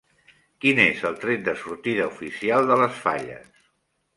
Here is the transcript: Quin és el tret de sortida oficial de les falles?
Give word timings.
Quin 0.63 0.81
és 0.85 1.03
el 1.09 1.17
tret 1.25 1.43
de 1.49 1.55
sortida 1.65 2.09
oficial 2.15 2.69
de 2.73 2.79
les 2.83 2.99
falles? 3.05 3.47